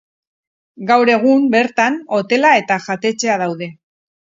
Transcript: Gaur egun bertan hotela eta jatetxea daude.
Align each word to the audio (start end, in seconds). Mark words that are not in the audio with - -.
Gaur 0.93 1.11
egun 1.17 1.45
bertan 1.57 2.01
hotela 2.19 2.57
eta 2.65 2.83
jatetxea 2.91 3.41
daude. 3.49 3.75